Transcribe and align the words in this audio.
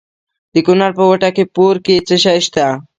د 0.53 0.55
کونړ 0.65 0.91
په 0.97 1.03
وټه 1.09 1.29
پور 1.55 1.75
کې 1.85 1.95
څه 2.07 2.15
شی 2.23 2.39
شته؟ 2.45 2.65